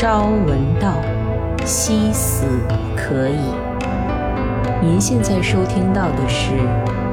[0.00, 0.94] 朝闻道，
[1.66, 2.46] 夕死
[2.96, 3.36] 可矣。
[4.80, 6.52] 您现在收听到的是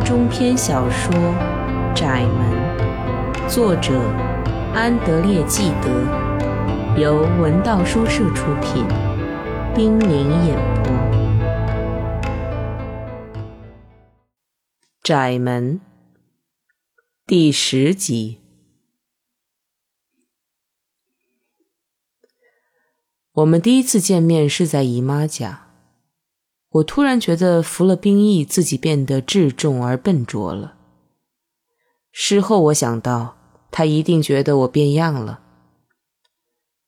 [0.06, 1.14] 中篇小说
[1.94, 4.00] 《窄门》，作者
[4.74, 5.90] 安德烈·纪德，
[6.98, 8.86] 由文道书社出品，
[9.76, 10.94] 冰凌演播。
[15.04, 15.74] 《窄门》
[17.26, 18.38] 第十集。
[23.38, 25.68] 我们第一次见面是在姨妈家，
[26.70, 30.74] 我突然觉得服了兵役，自己变得稚重而笨拙了。
[32.12, 33.38] 事后我想到，
[33.70, 35.42] 他一定觉得我变样了。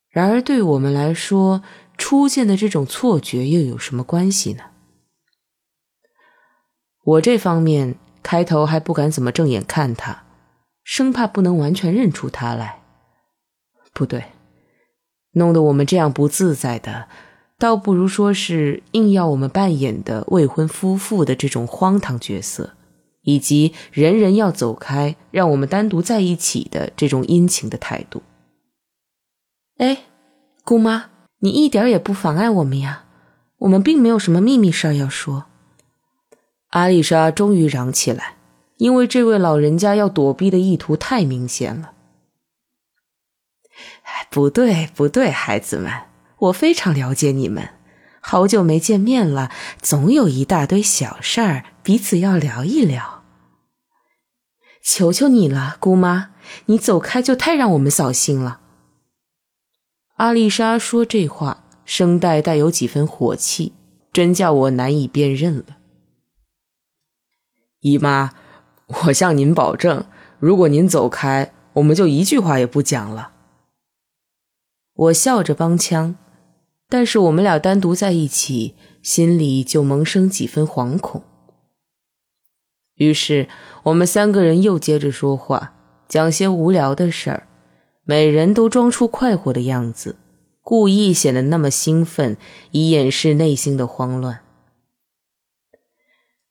[0.10, 1.62] 然而对我们来说，
[2.00, 4.64] 初见的这种错觉又有什么关系呢？
[7.04, 10.24] 我这方面开头还不敢怎么正眼看他，
[10.84, 12.82] 生怕不能完全认出他来。
[13.94, 14.24] 不对。
[15.34, 17.08] 弄得我们这样不自在的，
[17.58, 22.72] 倒不如说是硬要我们扮演的未婚夫妇的这种荒唐角色，
[23.22, 28.24] 以及人人要走开，让我们单独在一起的这种殷勤的态度。
[29.78, 30.00] 哎，
[30.64, 31.06] 姑妈，
[31.40, 33.06] 你一点也不妨碍我们呀，
[33.60, 35.46] 我们并没有什么秘密事儿要说。
[36.70, 38.36] 阿丽莎终于嚷起来，
[38.78, 41.94] 因为这位老人家要躲避的意图太明显了。
[44.30, 45.92] 不对，不对，孩子们，
[46.38, 47.70] 我非常了解你们。
[48.22, 49.50] 好久没见面了，
[49.82, 53.24] 总有一大堆小事儿，彼此要聊一聊。
[54.84, 56.32] 求求你了，姑妈，
[56.66, 58.60] 你走开就太让我们扫兴了。
[60.16, 63.74] 阿丽莎说这话，声带带有几分火气，
[64.12, 65.78] 真叫我难以辨认了。
[67.80, 68.32] 姨妈，
[68.88, 70.06] 我向您保证，
[70.40, 73.32] 如果您走开，我们就一句话也不讲了。
[75.00, 76.18] 我笑着帮腔，
[76.90, 81.24] 但是我们俩单独在一起，心里就萌生几分惶恐。
[82.96, 83.48] 于是
[83.84, 85.74] 我们三个人又接着说话，
[86.10, 87.48] 讲些无聊的事儿，
[88.04, 90.18] 每人都装出快活的样子，
[90.62, 92.36] 故意显得那么兴奋，
[92.72, 94.42] 以掩饰内心的慌乱。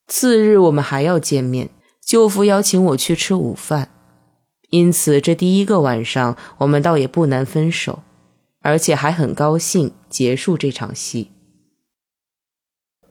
[0.06, 1.68] 次日我们还要见面，
[2.02, 3.90] 舅父邀请我去吃午饭，
[4.70, 8.04] 因此这第一个晚上我们倒也不难分手。
[8.60, 11.30] 而且还很高兴结束这场戏。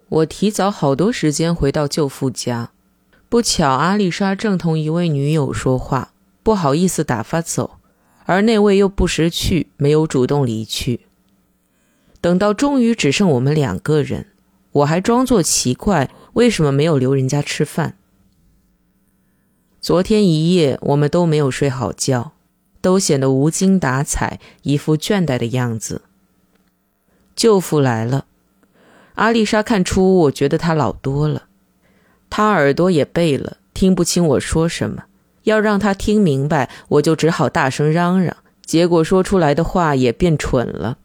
[0.09, 2.71] 我提早好多时间回到舅父家，
[3.27, 6.13] 不巧阿丽莎正同一位女友说话，
[6.43, 7.79] 不好意思打发走，
[8.25, 11.01] 而那位又不识趣，没有主动离去。
[12.21, 14.27] 等到终于只剩我们两个人，
[14.71, 17.97] 我还装作奇怪，为什么没有留人家吃饭？
[19.81, 22.33] 昨天一夜我们都没有睡好觉。
[22.81, 26.01] 都显得无精打采，一副倦怠的样子。
[27.35, 28.25] 舅父来了，
[29.15, 31.43] 阿丽莎看出我觉得他老多了，
[32.29, 35.03] 他耳朵也背了，听不清我说什么。
[35.43, 38.35] 要让他听明白，我就只好大声嚷嚷，
[38.65, 40.97] 结果说出来的话也变蠢了。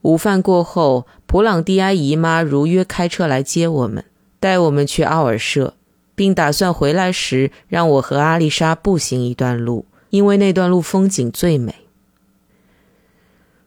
[0.00, 4.04] 午饭过后，普朗蒂埃姨妈如约开车来接我们，
[4.40, 5.74] 带我们去奥尔舍。
[6.14, 11.74] 并打算回来时让我和阿丽莎步行一段路，因为那段路风景最美。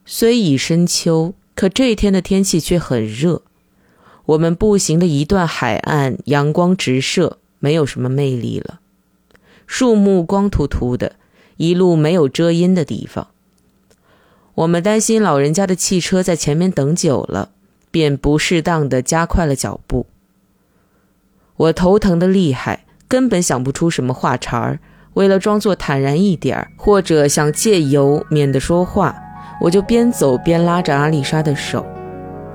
[0.06, 3.42] 虽已深秋，可这天的天气却很热。
[4.28, 8.80] 我们步行的一段海岸，阳光直射，没有什么魅力了。
[9.68, 11.16] 树木光秃秃的，
[11.58, 13.28] 一路没有遮阴的地方。
[14.54, 17.50] 我们担心老人家的汽车在前面等久了，
[17.92, 20.06] 便不适当的加快了脚步。
[21.58, 24.80] 我头疼的厉害，根本想不出什么话茬儿。
[25.14, 29.16] 为了装作坦然一点儿，或者想借由免得说话，
[29.62, 31.86] 我就边走边拉着阿丽莎的手，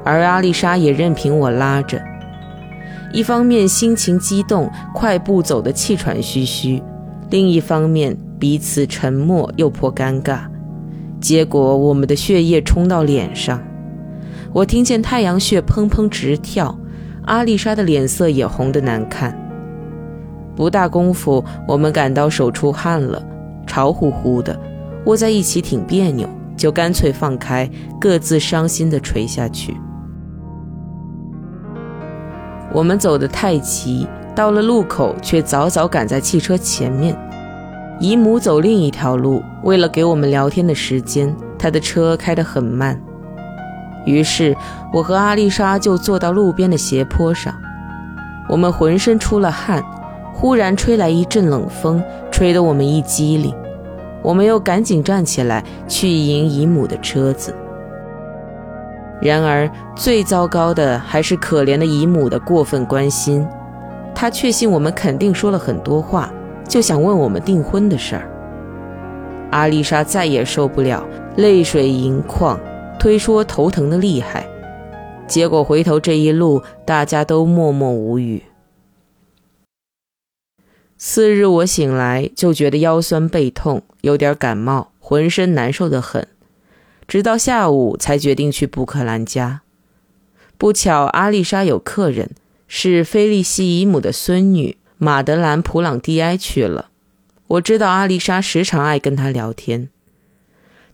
[0.05, 1.99] 而阿丽莎也任凭我拉着。
[3.13, 6.83] 一方面心情激动，快步走得气喘吁吁；
[7.31, 10.41] 另一方面彼此沉默又颇尴尬。
[11.19, 13.63] 结果我们的血液冲到脸上，
[14.53, 16.79] 我听见太阳穴砰砰直跳。
[17.31, 19.33] 阿丽莎的脸色也红得难看。
[20.57, 23.23] 不大功夫，我们感到手出汗了，
[23.69, 24.59] 潮乎乎的，
[25.07, 29.77] 握在一起挺别扭，就干脆放开，各自伤心地垂下去。
[32.73, 37.17] 我们走得太急，到了路口却早早赶在汽车前面。
[38.01, 43.01] 姨母走另一条路，为了给我们聊天的时间，她的车开得很慢。
[44.07, 44.57] 于是，
[44.93, 47.55] 我和阿丽莎就坐到路边的斜坡上。
[48.49, 49.83] 我们浑身出了汗，
[50.33, 53.55] 忽然吹来一阵冷风，吹得我们一激灵。
[54.23, 57.55] 我们又赶紧站起来去迎姨母的车子。
[59.23, 63.47] 然而，最糟糕的还是可怜的姨母的过分关心。
[64.15, 66.31] 她确信我们肯定说了很多话，
[66.67, 68.29] 就想问我们订婚的事儿。
[69.51, 71.05] 阿丽莎再也受不了，
[71.37, 72.59] 泪水盈眶，
[73.01, 74.47] 推说头疼的厉害。
[75.27, 78.43] 结果回头这一路，大家都默默无语。
[80.99, 86.29] 次日我醒来就觉得腰酸背痛，有点感冒，浑身难受的很。
[87.09, 89.63] 直到下午才决定去布克兰家。
[90.59, 92.33] 不巧，阿丽莎有客人，
[92.69, 96.91] 是菲利西姨母的孙女马德兰·普朗蒂埃去了。
[97.47, 99.89] 我知道阿丽莎时常爱跟他聊天。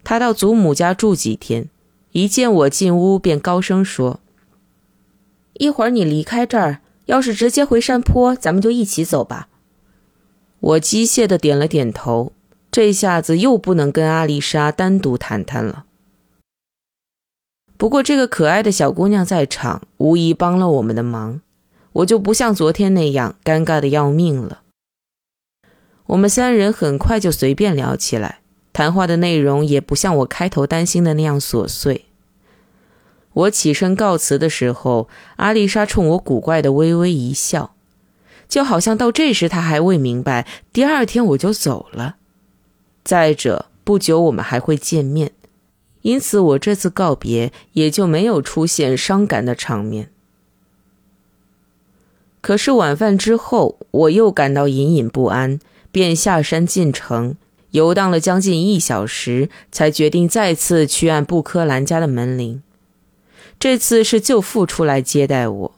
[0.05, 1.69] 他到祖母家住几天，
[2.12, 4.20] 一见我进屋便高声说
[5.55, 9.49] ：“一会儿你离开这儿，要是直接回山坡，咱们就一起走吧。”
[10.61, 12.32] 我机械的点了点头。
[12.73, 15.87] 这下子又不能跟阿丽莎单独谈谈了。
[17.79, 21.41] 不过，这个可爱的小姑娘在场，无疑帮了我们的忙。
[21.93, 24.61] 我就不像昨天那样尴尬的要命了。
[26.08, 28.41] 我们三人很快就随便聊起来，
[28.76, 32.05] 谈话的内容也不像我开头担心的那样琐碎。
[33.32, 37.75] 我起身告辞的时候，阿丽莎冲我古怪的微微一笑，
[38.46, 42.17] 就好像到这时她还未明白，第二天我就走了。
[43.02, 45.32] 再者，不久我们还会见面。
[46.02, 50.11] 因此，我这次告别也就没有出现伤感的场面。
[52.43, 55.58] 可是晚饭之后，我又感到隐隐不安，
[55.90, 57.37] 便下山进城，
[57.76, 62.62] 游荡了将近一小时，才决定再次去按布科兰家的门铃。
[63.58, 65.75] 这次是舅父出来接待我。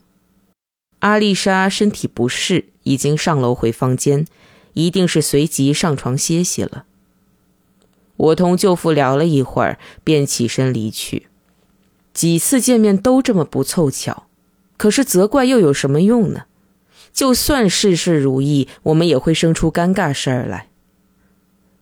[0.99, 4.25] 阿丽莎身体不适，已经上楼回房间，
[4.75, 6.85] 一定是随即上床歇息了。
[8.15, 11.27] 我同舅父聊了一会儿，便起身离去。
[12.13, 14.27] 几次见面都这么不凑巧，
[14.77, 16.43] 可是责怪又有什么用呢？
[17.11, 20.68] 就算事事如意，我们也会生出尴尬事儿来。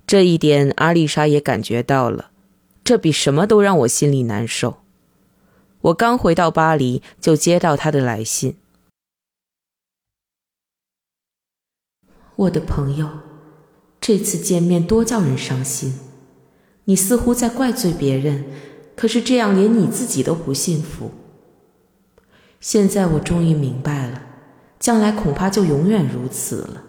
[0.07, 2.31] 这一点阿丽莎也感觉到了，
[2.81, 4.77] 这比什么都让我心里难受。
[5.81, 8.55] 我刚回到巴黎，就接到她的来信。
[12.37, 13.09] 我的朋友，
[13.99, 15.99] 这次见面多叫人伤心。
[16.85, 18.45] 你似乎在怪罪别人，
[18.95, 21.11] 可是这样连你自己都不幸福。
[22.61, 24.23] 现在我终于明白了，
[24.79, 26.83] 将来恐怕就永远如此了。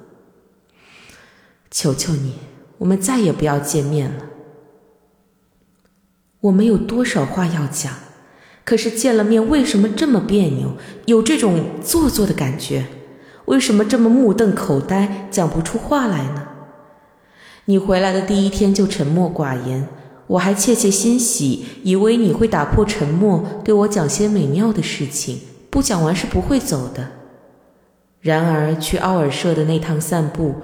[1.68, 2.34] 求求你，
[2.78, 4.24] 我们再也不要见面了。
[6.40, 7.92] 我们有多少话要讲，
[8.64, 10.76] 可是见了面为什么这么别扭，
[11.06, 12.86] 有这种做作的感觉？
[13.46, 16.48] 为什么这么目瞪口呆，讲不出话来呢？
[17.64, 19.88] 你回来的第一天就沉默寡言，
[20.26, 25.40] 我还窃窃欣喜，以为你会打破沉默，对我讲些美妙的事情。
[25.70, 27.08] 不讲完是不会走的。
[28.20, 30.54] 然而去奥尔舍的那趟散步，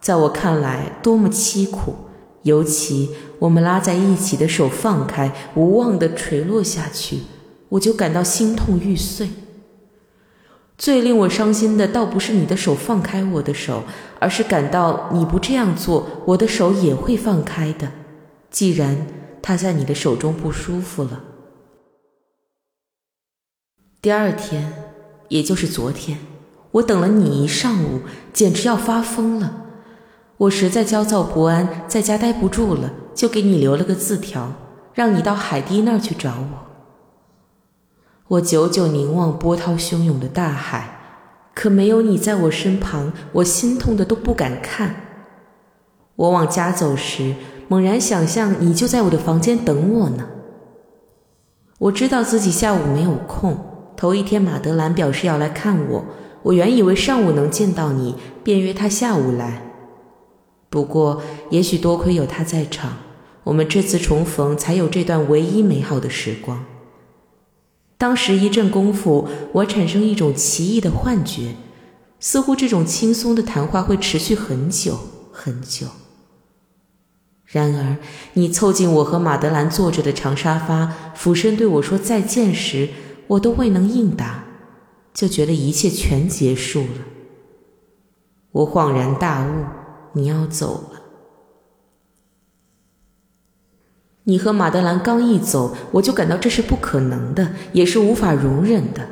[0.00, 1.94] 在我看来多么凄苦，
[2.42, 7.20] 尤其我们拉在一起的手放开，无望地垂落下去，
[7.68, 9.30] 我就感到心痛欲碎。
[10.78, 13.84] 最令我伤心的，倒不是你的手放开我的手，
[14.18, 17.92] 而是感到你不这样做，我的手也会放开的。
[18.50, 19.06] 既然
[19.42, 21.24] 他在你的手中不舒服了。
[24.00, 24.72] 第二天，
[25.28, 26.18] 也就是昨天，
[26.70, 28.00] 我等了你一上午，
[28.32, 29.66] 简直要发疯了。
[30.40, 34.50] 我实在焦躁不安，在家待不住了，就给你留了个字条，
[34.94, 36.66] 让你到海堤那儿去找我。
[38.26, 40.98] 我久久凝望波涛汹涌的大海，
[41.54, 44.94] 可没有你在我身旁，我心痛的都不敢看。
[46.16, 47.34] 我往家走时，
[47.68, 50.26] 猛然想象你就在我的房间等我呢。
[51.80, 53.58] 我知道自己下午没有空，
[53.94, 56.04] 头一天马德兰表示要来看我，
[56.44, 59.66] 我原以为上午能见到你，便约他下午来。
[60.70, 62.96] 不过，也许多亏有他在场，
[63.44, 66.64] 我们这次重逢才有这段唯一美好的时光。
[67.98, 71.56] 当时一阵功夫，我产生一种奇异的幻觉，
[72.18, 74.98] 似乎这种轻松的谈话会持续很久
[75.32, 75.88] 很久。
[77.44, 77.96] 然而，
[78.34, 82.88] 你凑近我和马德兰坐着的长沙发，俯身对我说再见时，
[83.26, 84.44] 我都未能应答，
[85.12, 87.04] 就觉得一切全结束了。
[88.52, 89.64] 我恍然大悟，
[90.12, 91.00] 你要走了。
[94.24, 99.02] 你和马德兰刚一走，我就感到这是不可能的，也是无法容忍的。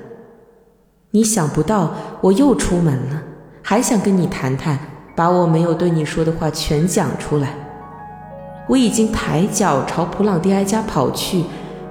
[1.10, 3.22] 你想不到，我又出门了，
[3.62, 4.78] 还想跟你谈谈，
[5.16, 7.54] 把我没有对你说的话全讲出来。
[8.68, 11.42] 我已经抬脚朝普朗蒂埃家跑去，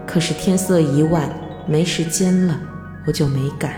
[0.05, 1.27] 可是天色已晚，
[1.67, 2.57] 没时间了，
[3.07, 3.73] 我就没敢。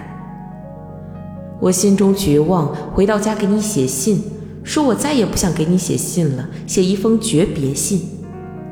[1.61, 4.21] 我心中绝望，回到家给你写信，
[4.69, 8.01] 说我再也不想给你写信了，写一封诀别信，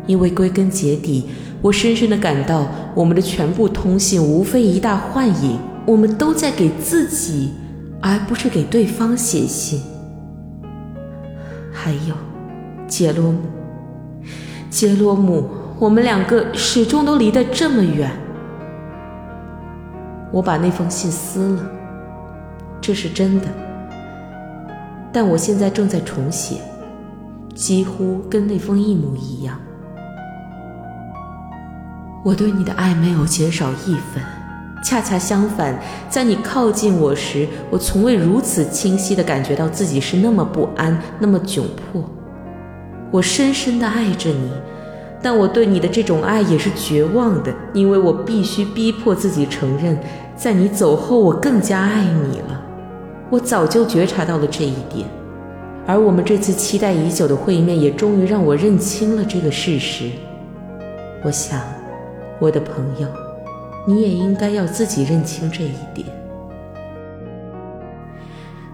[0.05, 1.25] 因为归根结底，
[1.59, 7.49] 我深深的感到，我们的全部通信无非一大幻影，我们都在给自己，
[7.99, 9.81] 而不是给对方写信。
[11.73, 12.13] 还有，
[12.87, 13.39] 杰罗姆。
[14.69, 15.49] 杰罗姆，
[15.79, 18.11] 我们两个始终都离得这么远。
[20.31, 21.71] 我把那封信撕了，
[22.79, 23.47] 这是真的。
[25.19, 26.57] 但我现在正在重写，
[27.55, 29.57] 几乎跟那封一模一样。
[32.23, 34.21] 我对你的爱没有减少一分，
[34.83, 35.75] 恰恰相反，
[36.07, 42.07] 在你靠近我时，我从未如此清晰地感觉到自己是那么不安，那么窘迫。
[43.09, 44.51] 我深深地爱着你，
[45.19, 49.97] 但我对你的这种爱也是绝望的，因为我必须逼迫自己承认，
[50.35, 52.65] 在你走后，我更加爱你了。
[53.29, 55.07] 我早就觉察到了这一点，
[55.85, 60.09] 而我们这次期待已久的会面也终于让我认清了这个事实。
[61.23, 61.61] 我想，
[62.39, 63.07] 我的朋友，
[63.85, 66.07] 你也应该要自己认清这一点。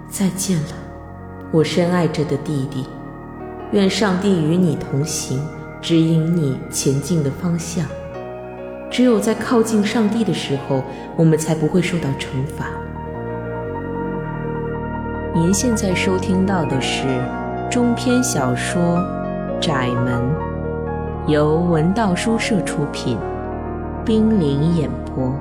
[0.08, 0.74] 再见了，
[1.52, 2.86] 我深爱着的弟弟。
[3.72, 5.42] 愿上帝与你同行，
[5.82, 7.84] 指引你前进的方向。
[8.92, 10.84] 只有在靠近上帝的时候，
[11.16, 12.68] 我们才不会受到惩罚。
[15.36, 17.08] 您现在收听到的是
[17.68, 18.80] 中篇小说
[19.60, 20.22] 《窄门》，
[21.28, 23.18] 由文道书社出品，
[24.06, 25.34] 冰凌演播。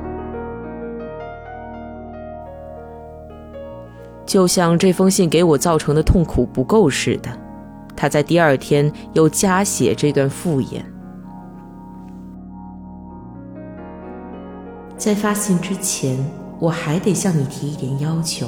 [4.24, 7.28] 就像这封信给我造成的痛苦不够似的。
[7.94, 10.82] 他在第二天又加写这段复言。
[14.96, 16.16] 在发信之前，
[16.58, 18.46] 我还得向你提一点要求。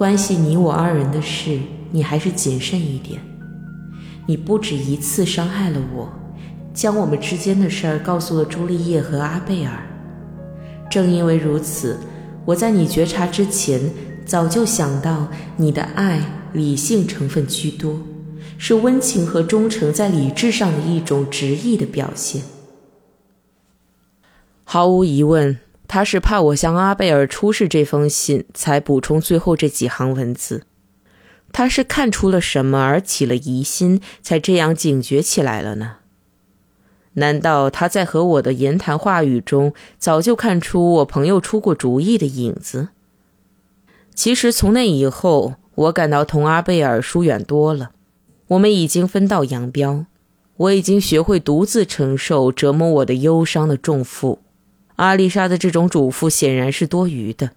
[0.00, 3.20] 关系你我二人的事，你还是谨慎一点。
[4.26, 6.10] 你不止一次伤害了我，
[6.72, 9.78] 将我们之间的事儿告诉了朱丽叶和阿贝尔。
[10.90, 11.98] 正因为如此，
[12.46, 13.78] 我在你觉察之前，
[14.24, 15.28] 早就想到
[15.58, 16.18] 你的爱。
[16.54, 18.00] 理性成分居多，
[18.56, 22.42] 是温情和忠诚在理智上的一种直译的表现。
[24.64, 25.58] 毫无疑问，
[25.92, 30.62] 他是怕我向阿贝尔出示这封信，才补充最后这几行文字。
[31.50, 35.96] 他是看出了什么而起了疑心，才这样警觉起来了呢？
[37.14, 42.90] 难道他在和我的言谈话语中，早就看出我朋友出过主意的影子？
[44.14, 45.54] 其实从那以后。
[45.76, 47.92] 我感到同阿贝尔疏远多了，
[48.48, 50.04] 我们已经分道扬镳。
[50.58, 54.40] 我已经学会独自承受折磨我的忧伤的重负，
[55.00, 57.52] 阿丽莎的这种嘱咐显然是多余的。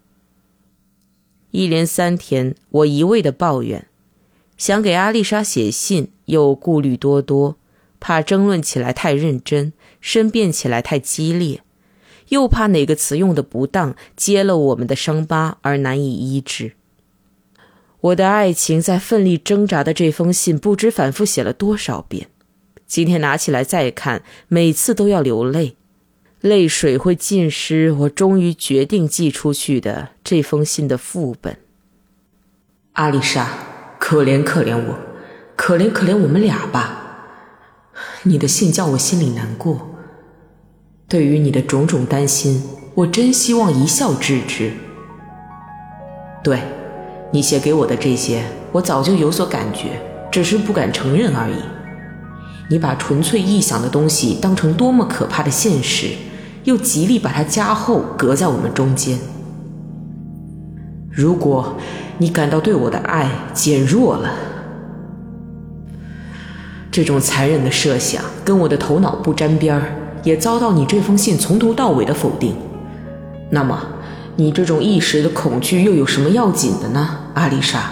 [1.52, 3.86] 一连三天，我一味的抱怨，
[4.56, 7.58] 想给阿丽莎写信，又顾虑多多，
[8.00, 11.62] 怕争论起来太认真，申辩起来太激烈，
[12.30, 16.72] 又怕哪个词用的不当，揭了我们的伤疤而难以医治。
[18.00, 22.30] 我的爱情在奋力挣扎的这封信，不知反复写了多少遍。
[22.88, 25.76] 今天拿起来再看，每次都要流泪，
[26.44, 31.58] 泪水会浸湿我终于决定寄出去的这封信的副本。
[32.92, 33.48] 阿丽莎，
[33.98, 35.00] 可怜可怜我，
[35.56, 37.00] 可怜可怜我们俩吧。
[38.24, 39.96] 你的信叫我心里难过。
[41.08, 42.62] 对于你的种种担心，
[42.94, 44.74] 我真希望一笑置之。
[46.44, 46.60] 对。
[47.32, 51.56] 你写给我的这些，我早就有所感觉，只是不敢承认而已。
[52.70, 56.10] 你把纯粹臆想的东西当成多么可怕的现实，
[56.64, 59.18] 又极力把它加厚，隔在我们中间。
[61.12, 61.76] 如果
[62.18, 64.32] 你感到对我的爱减弱了，
[66.92, 72.56] 这种残忍的设想跟我的头脑不沾边儿，也遭到你这封信从头到尾的否定，
[73.50, 73.80] 那么。
[74.36, 77.92] 你这种一时的恐惧又有什么要紧的呢，阿丽莎？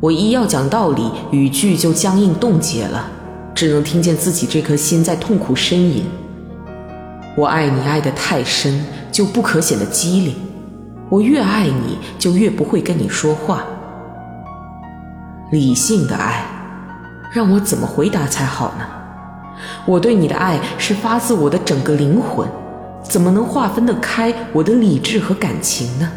[0.00, 3.06] 我一要讲道理，语句就僵硬冻结了，
[3.54, 6.02] 只能听见自己这颗心在痛苦呻吟。
[7.36, 10.34] 我爱你爱得太深，就不可显得机灵；
[11.08, 13.64] 我越爱你，就越不会跟你说话。
[15.50, 16.44] 理性的爱，
[17.32, 18.84] 让我怎么回答才好呢？
[19.86, 22.48] 我对你的爱是发自我的整个灵魂。
[23.02, 26.08] 怎么能划分得开我的理智和感情呢？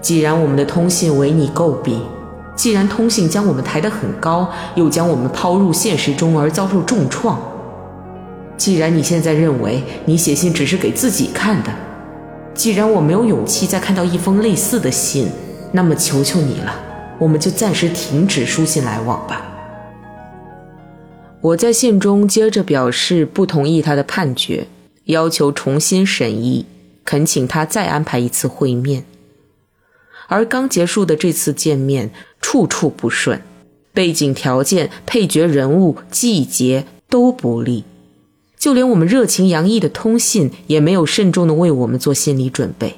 [0.00, 2.00] 既然我们的通信为你诟病，
[2.54, 7.40] 既然通信将我们抬得很高，又将我们抛入现实中而遭受重创，
[8.60, 11.72] 既然你现在认为你写信只是给自己看的，
[12.52, 15.28] 既然我没有勇气再看到一封类似的信，
[15.72, 16.78] 那么求求你了，
[17.18, 19.46] 我们就暂时停止书信来往吧。
[21.40, 24.66] 我在信中接着表示不同意他的判决，
[25.04, 26.66] 要求重新审议，
[27.06, 29.06] 恳请他再安排一次会面。
[30.28, 32.10] 而刚结束的这次见面，
[32.42, 33.40] 处处不顺，
[33.94, 37.84] 背景条件、配角人物、季节都不利，
[38.60, 42.96] 就连我们热情洋溢的通信也没有慎重地为我们做心理准备。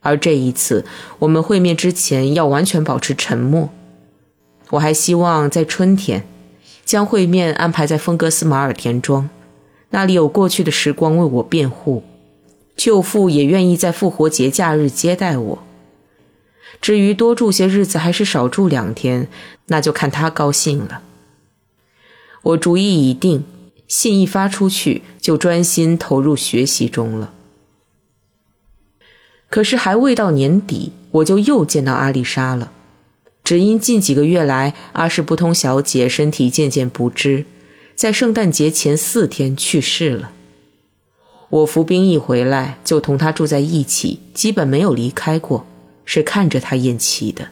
[0.00, 0.84] 而这一次，
[1.20, 3.70] 我们会面之前要完全保持沉默。
[4.70, 6.26] 我还希望在春天，
[6.84, 9.30] 将会面安排在风格斯马尔田庄，
[9.90, 12.02] 那里有过去的时光为我辩护，
[12.76, 15.62] 舅父也愿意在复活节假日接待我。
[16.80, 19.28] 至于多住些日子还是少住两天，
[19.66, 21.02] 那就看他高兴了。
[22.42, 23.44] 我主意已定，
[23.88, 27.32] 信一发出去，就专心投入学习中了。
[29.48, 32.72] 可是还未到年底，我就又见到阿丽莎了。
[33.44, 37.44] 只因近几个月来，阿什布通小姐身体渐渐不支，
[37.94, 40.32] 在圣诞节前四天去世了。
[41.48, 45.66] 我服兵役回来，就同她住在一起，基本没有离开过。
[46.08, 47.48] 是看着她咽气的。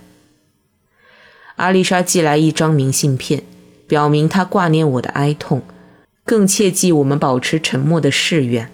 [1.57, 3.43] 阿丽莎寄来一张明信片，
[3.89, 5.61] 表明她挂念我的哀痛，
[6.25, 8.71] 更切记我们保持沉默的誓愿。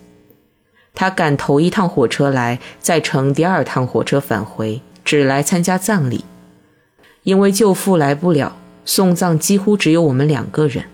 [0.94, 6.24] 他赶头一趟火车来，再乘第二趟火车返回，只来参加葬礼。
[7.22, 10.86] 因为舅父来不了，送葬几乎只有我们两个人。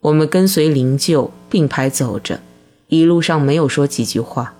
[0.00, 2.40] 我们跟随灵柩并排走着，
[2.88, 4.54] 一路上没有说几句话。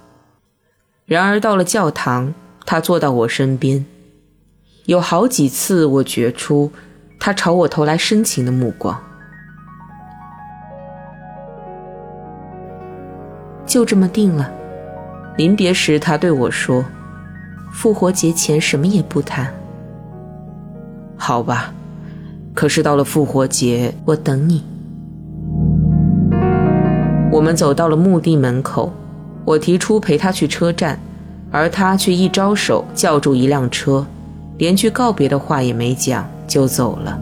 [1.07, 2.35] 然而到了教堂。
[2.67, 3.85] 他坐到我身边，
[4.87, 6.73] 有好几次我觉出
[7.21, 8.99] 他朝我投来深情的目光。
[13.75, 14.49] 就这么定了。
[15.37, 16.85] 临别时，他对我说
[17.75, 19.53] ：“复活节前什么也不谈。”
[21.19, 21.75] 好吧，
[22.55, 24.63] 可是到了复活节，我等你。
[27.33, 28.93] 我们走到了墓地门口，
[29.45, 30.97] 我提出陪他去车站。
[31.51, 34.07] 而他却一招手叫住一辆车，
[34.59, 37.19] 连句告别的话也没讲就走了。